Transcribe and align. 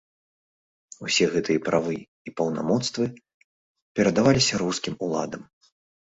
Усе 1.07 1.25
гэтыя 1.33 1.59
правы 1.67 1.97
і 2.31 2.33
паўнамоцтвы 2.39 3.05
перадаваліся 3.99 4.55
рускім 4.63 4.93
уладам. 5.09 5.43